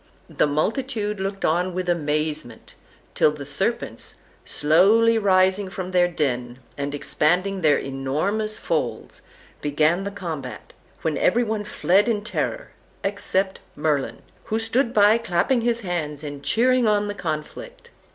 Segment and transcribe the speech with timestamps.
[0.31, 2.73] The multitude looked on with amazement,
[3.13, 9.21] till the serpents, slowly rising from their den, and expanding their enormous folds,
[9.61, 12.71] began the combat, when every one fled in terror,
[13.03, 17.91] except Merlin, who stood by clapping his hands and cheering on the conflict.